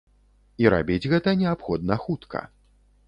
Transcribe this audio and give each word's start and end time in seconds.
І 0.63 0.71
рабіць 0.75 1.09
гэта 1.13 1.35
неабходна 1.43 1.99
хутка. 2.07 2.43